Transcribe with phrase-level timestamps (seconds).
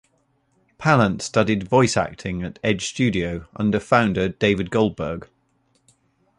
[0.79, 5.29] Palant studied voice acting at Edge Studio, under founder David Goldberg.